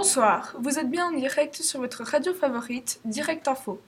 Bonsoir, 0.00 0.54
vous 0.60 0.78
êtes 0.78 0.88
bien 0.88 1.06
en 1.06 1.10
direct 1.10 1.56
sur 1.56 1.80
votre 1.80 2.04
radio 2.04 2.32
favorite, 2.32 3.00
Direct 3.04 3.48
Info. 3.48 3.80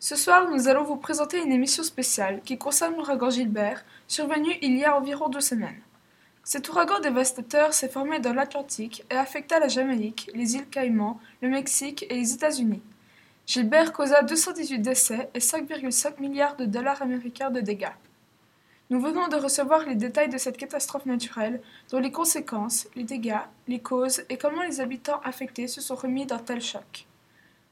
Ce 0.00 0.16
soir, 0.16 0.50
nous 0.50 0.66
allons 0.66 0.82
vous 0.82 0.96
présenter 0.96 1.40
une 1.40 1.52
émission 1.52 1.84
spéciale 1.84 2.40
qui 2.44 2.58
concerne 2.58 2.96
l'ouragan 2.96 3.30
Gilbert, 3.30 3.84
survenu 4.08 4.50
il 4.62 4.76
y 4.76 4.84
a 4.84 4.98
environ 4.98 5.28
deux 5.28 5.40
semaines. 5.40 5.80
Cet 6.42 6.68
ouragan 6.70 6.98
dévastateur 6.98 7.72
s'est 7.72 7.88
formé 7.88 8.18
dans 8.18 8.34
l'Atlantique 8.34 9.04
et 9.12 9.14
affecta 9.14 9.60
la 9.60 9.68
Jamaïque, 9.68 10.28
les 10.34 10.56
îles 10.56 10.68
Caïmans, 10.68 11.20
le 11.40 11.50
Mexique 11.50 12.04
et 12.10 12.14
les 12.14 12.34
États-Unis. 12.34 12.82
Gilbert 13.46 13.92
causa 13.92 14.24
218 14.24 14.80
décès 14.80 15.30
et 15.34 15.38
5,5 15.38 16.20
milliards 16.20 16.56
de 16.56 16.64
dollars 16.64 17.00
américains 17.00 17.50
de 17.50 17.60
dégâts. 17.60 17.94
Nous 18.90 19.00
venons 19.00 19.28
de 19.28 19.36
recevoir 19.36 19.86
les 19.86 19.94
détails 19.94 20.28
de 20.28 20.36
cette 20.36 20.58
catastrophe 20.58 21.06
naturelle, 21.06 21.62
dont 21.90 22.00
les 22.00 22.12
conséquences, 22.12 22.86
les 22.94 23.04
dégâts, 23.04 23.40
les 23.66 23.80
causes 23.80 24.22
et 24.28 24.36
comment 24.36 24.62
les 24.62 24.80
habitants 24.80 25.20
affectés 25.24 25.68
se 25.68 25.80
sont 25.80 25.94
remis 25.94 26.26
d'un 26.26 26.38
tel 26.38 26.60
choc. 26.60 27.06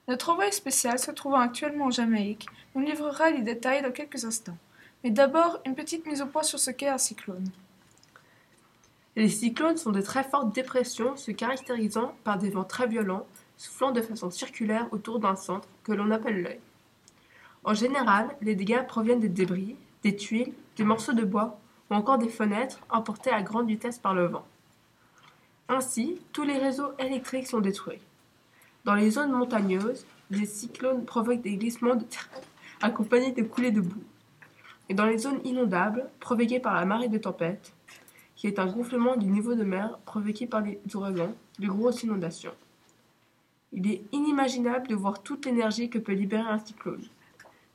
Notre 0.07 0.31
envoyé 0.31 0.51
spécial, 0.51 0.97
se 0.97 1.11
trouvant 1.11 1.39
actuellement 1.39 1.85
en 1.85 1.91
Jamaïque, 1.91 2.47
nous 2.73 2.81
livrera 2.81 3.29
les 3.29 3.43
détails 3.43 3.83
dans 3.83 3.91
quelques 3.91 4.25
instants. 4.25 4.57
Mais 5.03 5.11
d'abord, 5.11 5.59
une 5.65 5.75
petite 5.75 6.05
mise 6.07 6.21
au 6.21 6.25
point 6.25 6.43
sur 6.43 6.59
ce 6.59 6.71
qu'est 6.71 6.89
un 6.89 6.97
cyclone. 6.97 7.49
Les 9.15 9.29
cyclones 9.29 9.77
sont 9.77 9.91
de 9.91 10.01
très 10.01 10.23
fortes 10.23 10.55
dépressions 10.55 11.15
se 11.15 11.29
caractérisant 11.29 12.15
par 12.23 12.39
des 12.39 12.49
vents 12.49 12.63
très 12.63 12.87
violents, 12.87 13.27
soufflant 13.57 13.91
de 13.91 14.01
façon 14.01 14.31
circulaire 14.31 14.87
autour 14.91 15.19
d'un 15.19 15.35
centre 15.35 15.67
que 15.83 15.91
l'on 15.91 16.09
appelle 16.09 16.41
l'œil. 16.41 16.59
En 17.63 17.75
général, 17.75 18.35
les 18.41 18.55
dégâts 18.55 18.85
proviennent 18.87 19.19
des 19.19 19.29
débris, 19.29 19.75
des 20.03 20.15
tuiles, 20.15 20.53
des 20.77 20.83
morceaux 20.83 21.13
de 21.13 21.23
bois 21.23 21.59
ou 21.89 21.95
encore 21.95 22.17
des 22.17 22.29
fenêtres 22.29 22.79
emportées 22.89 23.31
à 23.31 23.41
grande 23.41 23.67
vitesse 23.67 23.97
par 23.97 24.13
le 24.13 24.25
vent. 24.27 24.45
Ainsi, 25.69 26.19
tous 26.33 26.43
les 26.43 26.57
réseaux 26.57 26.91
électriques 26.99 27.47
sont 27.47 27.61
détruits. 27.61 28.01
Dans 28.85 28.95
les 28.95 29.11
zones 29.11 29.31
montagneuses, 29.31 30.05
les 30.29 30.45
cyclones 30.45 31.05
provoquent 31.05 31.41
des 31.41 31.55
glissements 31.55 31.95
de 31.95 32.03
terrain 32.03 32.41
accompagnés 32.81 33.31
de 33.31 33.43
coulées 33.43 33.71
de 33.71 33.81
boue. 33.81 34.03
Et 34.89 34.93
dans 34.93 35.05
les 35.05 35.17
zones 35.17 35.39
inondables, 35.45 36.09
provoquées 36.19 36.59
par 36.59 36.73
la 36.73 36.85
marée 36.85 37.07
de 37.07 37.17
tempête, 37.17 37.73
qui 38.35 38.47
est 38.47 38.59
un 38.59 38.65
gonflement 38.65 39.15
du 39.15 39.27
niveau 39.27 39.55
de 39.55 39.63
mer 39.63 39.97
provoqué 40.05 40.47
par 40.47 40.61
les 40.61 40.79
ouragans, 40.93 41.33
de 41.59 41.67
grosses 41.67 42.03
inondations. 42.03 42.53
Il 43.71 43.89
est 43.89 44.03
inimaginable 44.11 44.87
de 44.87 44.95
voir 44.95 45.23
toute 45.23 45.45
l'énergie 45.45 45.89
que 45.89 45.97
peut 45.97 46.11
libérer 46.11 46.49
un 46.49 46.59
cyclone 46.59 47.05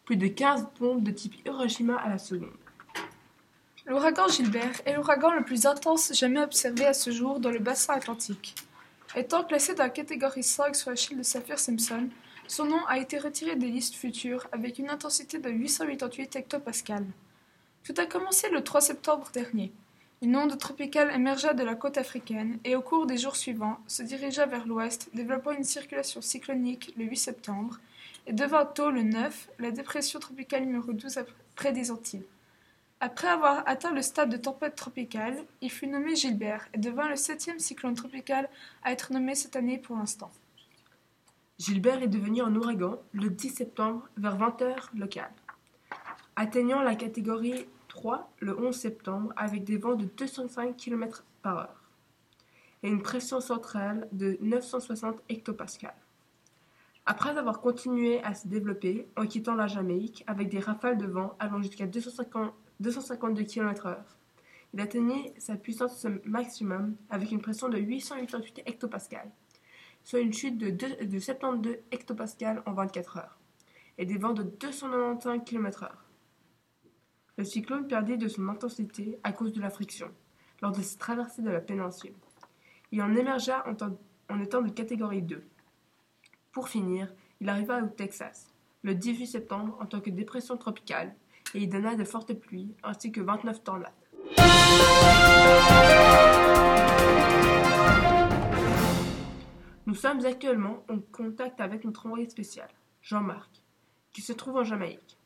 plus 0.08 0.16
de 0.16 0.28
15 0.28 0.68
bombes 0.80 1.02
de 1.02 1.10
type 1.10 1.34
Hiroshima 1.44 1.94
à 1.96 2.08
la 2.08 2.16
seconde. 2.16 2.56
L'ouragan 3.84 4.26
Gilbert 4.26 4.80
est 4.86 4.94
l'ouragan 4.94 5.32
le 5.32 5.44
plus 5.44 5.66
intense 5.66 6.14
jamais 6.14 6.40
observé 6.40 6.86
à 6.86 6.94
ce 6.94 7.10
jour 7.10 7.40
dans 7.40 7.50
le 7.50 7.58
bassin 7.58 7.92
atlantique. 7.92 8.54
Étant 9.14 9.44
classé 9.44 9.74
dans 9.74 9.82
la 9.82 9.90
catégorie 9.90 10.42
5 10.42 10.74
sur 10.74 10.88
l'échelle 10.88 11.18
de 11.18 11.22
Saphir-Simpson, 11.22 12.08
son 12.46 12.64
nom 12.64 12.80
a 12.86 12.96
été 12.96 13.18
retiré 13.18 13.56
des 13.56 13.66
listes 13.66 13.96
futures 13.96 14.46
avec 14.50 14.78
une 14.78 14.88
intensité 14.88 15.40
de 15.40 15.50
888 15.50 16.36
hectopascales. 16.36 17.04
Tout 17.84 17.94
a 17.98 18.06
commencé 18.06 18.48
le 18.48 18.64
3 18.64 18.80
septembre 18.80 19.28
dernier. 19.34 19.72
Une 20.22 20.36
onde 20.36 20.56
tropicale 20.56 21.14
émergea 21.14 21.52
de 21.52 21.64
la 21.64 21.74
côte 21.74 21.98
africaine 21.98 22.58
et 22.64 22.76
au 22.76 22.80
cours 22.80 23.04
des 23.04 23.18
jours 23.18 23.36
suivants 23.36 23.78
se 23.86 24.02
dirigea 24.02 24.46
vers 24.46 24.66
l'ouest, 24.66 25.10
développant 25.12 25.50
une 25.50 25.64
circulation 25.64 26.22
cyclonique 26.22 26.94
le 26.96 27.04
8 27.04 27.16
septembre 27.18 27.78
et 28.28 28.32
devint 28.34 28.66
tôt 28.66 28.90
le 28.90 29.02
9 29.02 29.50
la 29.58 29.70
dépression 29.70 30.20
tropicale 30.20 30.64
numéro 30.64 30.92
12 30.92 31.18
près 31.56 31.72
des 31.72 31.90
Antilles. 31.90 32.26
Après 33.00 33.28
avoir 33.28 33.62
atteint 33.66 33.92
le 33.92 34.02
stade 34.02 34.28
de 34.28 34.36
tempête 34.36 34.74
tropicale, 34.74 35.44
il 35.62 35.70
fut 35.70 35.86
nommé 35.86 36.14
Gilbert 36.14 36.68
et 36.74 36.78
devint 36.78 37.08
le 37.08 37.16
septième 37.16 37.58
cyclone 37.58 37.94
tropical 37.94 38.48
à 38.82 38.92
être 38.92 39.12
nommé 39.12 39.34
cette 39.34 39.56
année 39.56 39.78
pour 39.78 39.96
l'instant. 39.96 40.30
Gilbert 41.58 42.02
est 42.02 42.08
devenu 42.08 42.42
un 42.42 42.54
ouragan 42.54 42.98
le 43.12 43.30
10 43.30 43.48
septembre 43.48 44.06
vers 44.16 44.36
20h 44.36 44.76
local, 44.94 45.30
atteignant 46.36 46.82
la 46.82 46.96
catégorie 46.96 47.66
3 47.88 48.30
le 48.40 48.58
11 48.58 48.76
septembre 48.76 49.32
avec 49.36 49.64
des 49.64 49.78
vents 49.78 49.94
de 49.94 50.04
205 50.04 50.76
km 50.76 51.24
par 51.42 51.58
heure 51.58 51.82
et 52.82 52.88
une 52.88 53.02
pression 53.02 53.40
centrale 53.40 54.06
de 54.12 54.36
960 54.40 55.16
hectopascales. 55.28 55.94
Après 57.10 57.38
avoir 57.38 57.62
continué 57.62 58.22
à 58.22 58.34
se 58.34 58.48
développer 58.48 59.08
en 59.16 59.26
quittant 59.26 59.54
la 59.54 59.66
Jamaïque 59.66 60.24
avec 60.26 60.50
des 60.50 60.58
rafales 60.58 60.98
de 60.98 61.06
vent 61.06 61.34
allant 61.38 61.62
jusqu'à 61.62 61.86
252 61.86 63.44
km/h, 63.44 63.96
il 64.74 64.80
atteignait 64.82 65.32
sa 65.38 65.56
puissance 65.56 66.06
maximum 66.26 66.96
avec 67.08 67.32
une 67.32 67.40
pression 67.40 67.70
de 67.70 67.78
888 67.78 68.60
hectopascales, 68.66 69.30
soit 70.04 70.20
une 70.20 70.34
chute 70.34 70.58
de, 70.58 70.68
de 70.68 71.18
72 71.18 71.78
hectopascales 71.90 72.62
en 72.66 72.74
24 72.74 73.16
heures, 73.16 73.38
et 73.96 74.04
des 74.04 74.18
vents 74.18 74.34
de 74.34 74.42
295 74.42 75.44
km/h. 75.46 75.88
Le 77.38 77.44
cyclone 77.44 77.88
perdit 77.88 78.18
de 78.18 78.28
son 78.28 78.50
intensité 78.50 79.18
à 79.24 79.32
cause 79.32 79.54
de 79.54 79.62
la 79.62 79.70
friction 79.70 80.10
lors 80.60 80.72
de 80.72 80.82
sa 80.82 80.98
traversée 80.98 81.40
de 81.40 81.48
la 81.48 81.62
péninsule. 81.62 82.12
Il 82.92 83.00
en 83.00 83.14
émergea 83.14 83.64
en 84.28 84.40
étant 84.42 84.60
de 84.60 84.68
catégorie 84.68 85.22
2. 85.22 85.42
Pour 86.52 86.68
finir, 86.68 87.12
il 87.40 87.48
arriva 87.48 87.82
au 87.82 87.88
Texas, 87.88 88.48
le 88.82 88.94
18 88.94 89.26
septembre 89.26 89.76
en 89.80 89.86
tant 89.86 90.00
que 90.00 90.10
dépression 90.10 90.56
tropicale, 90.56 91.14
et 91.54 91.60
il 91.60 91.68
donna 91.68 91.94
de 91.94 92.04
fortes 92.04 92.32
pluies 92.32 92.74
ainsi 92.82 93.12
que 93.12 93.20
29 93.20 93.62
tornades. 93.62 93.92
Nous 99.86 99.94
sommes 99.94 100.24
actuellement 100.24 100.84
en 100.88 100.98
contact 101.12 101.60
avec 101.60 101.84
notre 101.84 102.06
envoyé 102.06 102.28
spécial, 102.28 102.68
Jean-Marc, 103.02 103.50
qui 104.12 104.22
se 104.22 104.32
trouve 104.32 104.56
en 104.56 104.64
Jamaïque. 104.64 105.18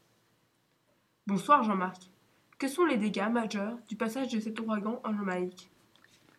Bonsoir 1.27 1.62
Jean-Marc. 1.62 2.10
Que 2.59 2.69
sont 2.69 2.84
les 2.84 2.97
dégâts 2.97 3.31
majeurs 3.31 3.77
du 3.89 3.97
passage 3.97 4.28
de 4.28 4.39
cet 4.39 4.60
ouragan 4.60 5.00
en 5.04 5.16
Jamaïque? 5.16 5.71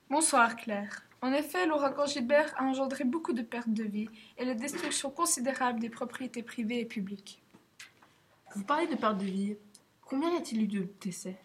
Bonsoir 0.10 0.56
Claire. 0.56 1.04
En 1.24 1.32
effet, 1.32 1.66
l'ouragan 1.66 2.06
Gilbert 2.06 2.54
a 2.58 2.66
engendré 2.66 3.06
beaucoup 3.06 3.32
de 3.32 3.44
pertes 3.44 3.70
de 3.70 3.86
vie 3.86 4.10
et 4.38 4.44
la 4.44 4.56
destruction 4.56 5.10
considérable 5.10 5.80
des 5.80 5.90
propriétés 5.90 6.44
privées 6.44 6.82
et 6.82 6.86
publiques. 6.86 7.42
Vous 8.58 8.66
parlez 8.66 8.88
de 8.88 8.96
pertes 8.96 9.20
de 9.20 9.24
vie. 9.24 9.56
Combien 10.02 10.34
y 10.34 10.36
a-t-il 10.36 10.64
eu 10.64 10.68
de 10.68 10.90
décès? 11.00 11.38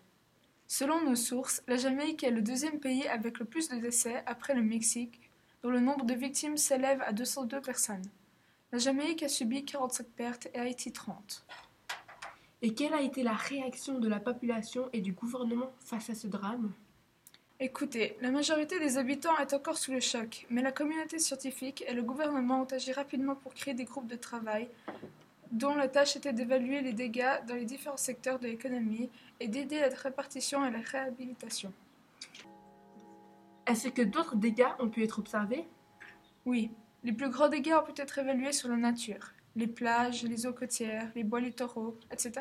Selon 0.66 1.04
nos 1.04 1.14
sources, 1.14 1.62
la 1.68 1.76
Jamaïque 1.76 2.24
est 2.24 2.32
le 2.32 2.42
deuxième 2.42 2.80
pays 2.80 3.06
avec 3.06 3.38
le 3.38 3.44
plus 3.44 3.68
de 3.68 3.76
décès 3.76 4.24
après 4.26 4.52
le 4.52 4.62
Mexique, 4.62 5.20
dont 5.62 5.70
le 5.70 5.78
nombre 5.78 6.04
de 6.04 6.14
victimes 6.14 6.56
s'élève 6.56 7.00
à 7.02 7.12
202 7.12 7.60
personnes. 7.60 8.10
La 8.72 8.78
Jamaïque 8.78 9.22
a 9.22 9.28
subi 9.28 9.64
45 9.64 10.06
pertes 10.08 10.48
et 10.54 10.58
Haïti 10.58 10.90
30. 10.90 11.46
Et 12.62 12.74
quelle 12.74 12.94
a 12.94 13.00
été 13.00 13.22
la 13.22 13.34
réaction 13.34 14.00
de 14.00 14.08
la 14.08 14.18
population 14.18 14.88
et 14.92 15.00
du 15.00 15.12
gouvernement 15.12 15.70
face 15.78 16.10
à 16.10 16.16
ce 16.16 16.26
drame? 16.26 16.72
Écoutez, 17.60 18.16
la 18.20 18.30
majorité 18.30 18.78
des 18.78 18.98
habitants 18.98 19.36
est 19.38 19.52
encore 19.52 19.78
sous 19.78 19.91
le 19.91 19.98
choc, 19.98 20.46
mais 20.48 20.62
la 20.62 20.70
communauté 20.70 21.19
scientifique 21.19 21.84
et 21.88 21.92
le 21.92 22.04
gouvernement 22.04 22.62
ont 22.62 22.72
agi 22.72 22.92
rapidement 22.92 23.34
pour 23.34 23.52
créer 23.52 23.74
des 23.74 23.84
groupes 23.84 24.06
de 24.06 24.14
travail 24.14 24.69
dont 25.50 25.74
la 25.74 25.88
tâche 25.88 26.14
était 26.14 26.32
d'évaluer 26.32 26.82
les 26.82 26.92
dégâts 26.92 27.44
dans 27.48 27.56
les 27.56 27.64
différents 27.64 27.96
secteurs 27.96 28.38
de 28.38 28.46
l'économie 28.46 29.10
et 29.41 29.48
d'aider 29.48 29.78
à 29.78 29.88
la 29.88 29.96
répartition 29.96 30.64
et 30.64 30.70
la 30.70 30.78
réhabilitation. 30.78 31.72
Est-ce 33.66 33.88
que 33.88 34.02
d'autres 34.02 34.36
dégâts 34.36 34.72
ont 34.78 34.88
pu 34.88 35.02
être 35.02 35.19
observés? 35.19 35.66
Oui, 36.46 36.70
les 37.02 37.12
plus 37.12 37.28
grands 37.28 37.48
dégâts 37.48 37.75
ont 37.75 37.92
pu 37.92 38.00
être 38.00 38.19
évalués 38.19 38.52
sur 38.52 38.69
la 38.69 38.76
nature, 38.76 39.32
les 39.56 39.66
plages, 39.66 40.22
les 40.22 40.46
eaux 40.46 40.52
côtières, 40.52 41.10
les 41.16 41.25
bois 41.25 41.40
littoraux, 41.40 41.98
etc. 42.12 42.32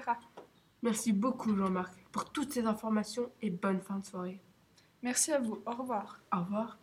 Merci 0.83 1.11
beaucoup 1.11 1.55
Jean-Marc 1.57 1.95
pour 2.11 2.31
toutes 2.31 2.53
ces 2.53 2.67
informations 2.67 3.31
et 3.41 3.49
bonne 3.49 3.81
fin 3.81 3.97
de 3.97 4.05
soirée. 4.05 4.39
Merci 5.03 5.31
à 5.31 5.39
vous. 5.39 5.59
Au 5.65 5.71
revoir. 5.71 6.19
Au 6.33 6.39
revoir. 6.39 6.77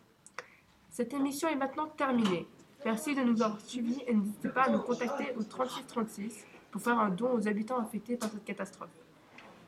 Cette 0.89 1.13
émission 1.13 1.49
est 1.49 1.55
maintenant 1.55 1.87
terminée. 1.87 2.47
Merci 2.85 3.15
de 3.15 3.21
nous 3.21 3.41
avoir 3.41 3.59
suivis 3.61 4.01
et 4.07 4.13
n'hésitez 4.13 4.49
pas 4.49 4.63
à 4.63 4.69
nous 4.69 4.79
contacter 4.79 5.33
au 5.37 5.43
3636 5.43 6.45
pour 6.71 6.81
faire 6.81 6.99
un 6.99 7.09
don 7.09 7.33
aux 7.33 7.47
habitants 7.47 7.79
affectés 7.79 8.15
par 8.15 8.29
cette 8.29 8.45
catastrophe. 8.45 8.89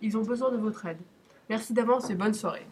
Ils 0.01 0.15
ont 0.17 0.23
besoin 0.23 0.51
de 0.51 0.57
votre 0.57 0.85
aide. 0.85 1.01
Merci 1.49 1.73
d'avance 1.73 2.09
et 2.09 2.15
bonne 2.15 2.33
soirée. 2.33 2.67